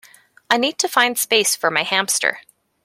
[0.49, 2.39] I need to find space for my hamster